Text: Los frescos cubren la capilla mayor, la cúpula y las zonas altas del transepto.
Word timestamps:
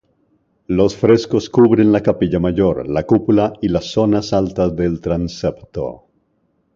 Los 0.65 0.95
frescos 0.97 1.47
cubren 1.51 1.91
la 1.91 2.01
capilla 2.01 2.39
mayor, 2.39 2.87
la 2.89 3.03
cúpula 3.05 3.53
y 3.61 3.67
las 3.67 3.91
zonas 3.91 4.33
altas 4.33 4.75
del 4.75 4.99
transepto. 4.99 6.07